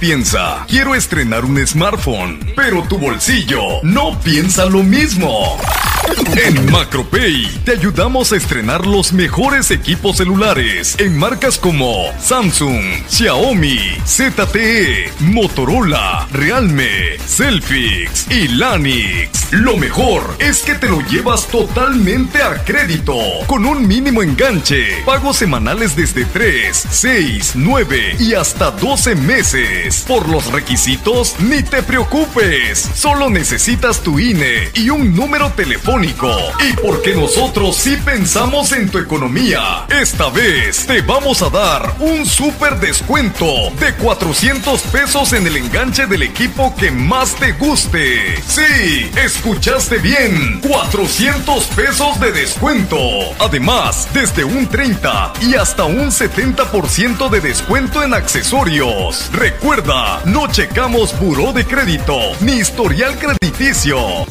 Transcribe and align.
piensa, 0.00 0.64
quiero 0.66 0.94
estrenar 0.94 1.44
un 1.44 1.64
smartphone, 1.66 2.40
pero 2.56 2.82
tu 2.88 2.98
bolsillo 2.98 3.60
no 3.82 4.18
piensa 4.20 4.64
lo 4.64 4.82
mismo. 4.82 5.58
En 6.36 6.70
MacroPay 6.72 7.60
te 7.64 7.72
ayudamos 7.72 8.32
a 8.32 8.36
estrenar 8.36 8.86
los 8.86 9.12
mejores 9.12 9.70
equipos 9.70 10.16
celulares 10.16 10.96
en 10.98 11.16
marcas 11.18 11.58
como 11.58 12.06
Samsung, 12.18 12.80
Xiaomi, 13.08 13.78
ZTE, 14.06 15.12
Motorola, 15.20 16.19
Realme, 16.32 17.18
Selfix 17.26 18.26
y 18.30 18.48
Lanix. 18.48 19.52
Lo 19.52 19.76
mejor 19.76 20.36
es 20.38 20.62
que 20.62 20.74
te 20.76 20.88
lo 20.88 21.00
llevas 21.08 21.48
totalmente 21.48 22.40
a 22.40 22.62
crédito, 22.64 23.16
con 23.48 23.66
un 23.66 23.86
mínimo 23.86 24.22
enganche, 24.22 25.02
pagos 25.04 25.38
semanales 25.38 25.96
desde 25.96 26.24
3, 26.24 26.86
6, 26.88 27.52
9 27.56 28.16
y 28.20 28.34
hasta 28.34 28.70
12 28.70 29.16
meses. 29.16 30.04
Por 30.06 30.28
los 30.28 30.52
requisitos, 30.52 31.34
ni 31.40 31.64
te 31.64 31.82
preocupes, 31.82 32.90
solo 32.94 33.28
necesitas 33.28 34.00
tu 34.00 34.20
INE 34.20 34.70
y 34.74 34.90
un 34.90 35.16
número 35.16 35.50
telefónico 35.50 36.30
y 36.60 36.72
porque 36.74 37.14
nosotros 37.14 37.76
sí 37.76 37.96
pensamos 38.04 38.70
en 38.70 38.88
tu 38.88 38.98
economía, 38.98 39.86
esta 39.88 40.30
vez 40.30 40.86
te 40.86 41.02
vamos 41.02 41.42
a 41.42 41.50
dar 41.50 41.96
un 41.98 42.24
super 42.24 42.78
descuento 42.78 43.46
de 43.80 43.94
400 43.94 44.80
pesos 44.82 45.32
en 45.32 45.46
el 45.46 45.56
enganche 45.56 46.06
del 46.06 46.19
equipo 46.22 46.74
que 46.76 46.90
más 46.90 47.34
te 47.36 47.52
guste. 47.52 48.36
Sí, 48.42 49.10
escuchaste 49.16 49.98
bien, 49.98 50.60
400 50.60 51.64
pesos 51.68 52.20
de 52.20 52.32
descuento. 52.32 52.98
Además, 53.38 54.08
desde 54.12 54.44
un 54.44 54.66
30 54.66 55.32
y 55.42 55.54
hasta 55.54 55.84
un 55.84 56.10
70% 56.10 57.28
de 57.28 57.40
descuento 57.40 58.02
en 58.02 58.14
accesorios. 58.14 59.30
Recuerda, 59.32 60.20
no 60.24 60.48
checamos 60.48 61.18
buró 61.18 61.52
de 61.52 61.64
crédito 61.64 62.18
ni 62.40 62.52
historial 62.52 63.18
crediticio. 63.18 64.26